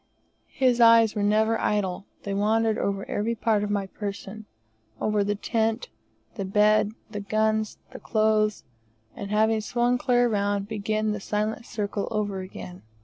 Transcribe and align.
His 0.55 0.81
eyes 0.81 1.13
were 1.13 1.21
never 1.21 1.59
idle; 1.61 2.07
they 2.23 2.33
wandered 2.33 2.79
over 2.79 3.05
every 3.05 3.35
part 3.35 3.63
of 3.63 3.69
my 3.69 3.85
person, 3.85 4.47
over 4.99 5.23
the 5.23 5.35
tent, 5.35 5.89
the 6.33 6.43
bed, 6.43 6.93
the 7.11 7.19
guns, 7.19 7.77
the 7.91 7.99
clothes, 7.99 8.63
and 9.15 9.29
having 9.29 9.61
swung 9.61 9.99
clear 9.99 10.27
round, 10.27 10.67
began 10.67 11.11
the 11.11 11.19
silent 11.19 11.67
circle 11.67 12.07
over 12.09 12.39
again. 12.39 12.81